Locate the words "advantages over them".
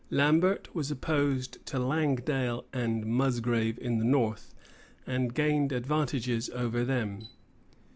5.71-7.27